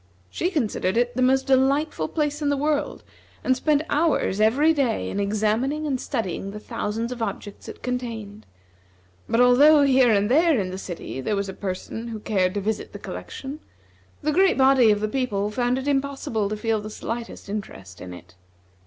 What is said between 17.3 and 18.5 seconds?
interest in it.